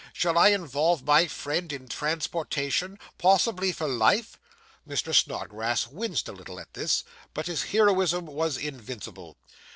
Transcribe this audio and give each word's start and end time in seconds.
Shall 0.13 0.35
I 0.35 0.47
involve 0.47 1.03
my 1.05 1.27
friend 1.27 1.71
in 1.71 1.87
transportation 1.87 2.97
possibly 3.19 3.71
for 3.71 3.87
life!' 3.87 4.39
Mr. 4.89 5.13
Snodgrass 5.13 5.85
winced 5.89 6.27
a 6.27 6.31
little 6.33 6.59
at 6.59 6.73
this, 6.73 7.03
but 7.35 7.45
his 7.45 7.65
heroism 7.65 8.25
was 8.25 8.57
invincible. 8.57 9.37